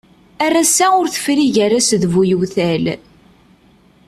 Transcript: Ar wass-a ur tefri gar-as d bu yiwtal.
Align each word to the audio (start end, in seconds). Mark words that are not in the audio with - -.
Ar 0.45 0.53
wass-a 0.57 0.87
ur 0.99 1.07
tefri 1.13 1.47
gar-as 1.55 1.89
d 2.01 2.03
bu 2.11 2.21
yiwtal. 2.29 2.85